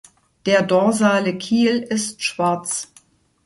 Der 0.47 0.63
dorsale 0.63 1.37
Kiel 1.37 1.83
ist 1.83 2.23
schwarz. 2.23 2.91